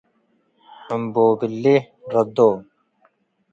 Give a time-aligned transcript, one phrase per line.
[0.87, 1.63] ሕምቦብሌ'
[2.13, 2.35] ረዶ።